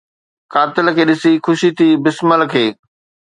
قاتل 0.53 0.87
کي 0.95 1.03
ڏسي 1.09 1.31
خوشي 1.45 1.69
ٿي 1.77 1.87
بسمل 2.03 2.41
کي 2.53 2.65